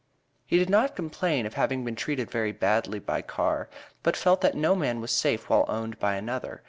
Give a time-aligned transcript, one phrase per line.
[0.47, 3.69] He did not complain of having been treated very badly by Carr,
[4.01, 6.59] but felt that no man was safe while owned by another.